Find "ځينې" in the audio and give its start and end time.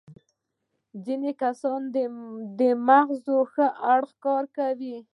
1.05-1.31